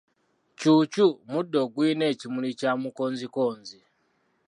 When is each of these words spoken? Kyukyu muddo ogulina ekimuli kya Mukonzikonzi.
Kyukyu 0.59 1.07
muddo 1.31 1.57
ogulina 1.65 2.05
ekimuli 2.13 2.51
kya 2.59 2.71
Mukonzikonzi. 2.81 3.79